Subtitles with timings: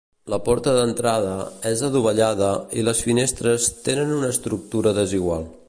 [0.33, 1.33] La porta d'entrada
[1.71, 5.51] és adovellada i les finestres tenen una estructura desigual.